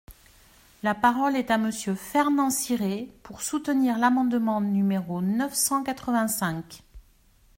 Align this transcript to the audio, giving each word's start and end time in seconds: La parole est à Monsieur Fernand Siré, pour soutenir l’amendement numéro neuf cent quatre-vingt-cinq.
La 0.81 0.95
parole 0.95 1.35
est 1.35 1.51
à 1.51 1.59
Monsieur 1.59 1.93
Fernand 1.93 2.49
Siré, 2.49 3.13
pour 3.21 3.43
soutenir 3.43 3.99
l’amendement 3.99 4.59
numéro 4.59 5.21
neuf 5.21 5.53
cent 5.53 5.83
quatre-vingt-cinq. 5.83 6.81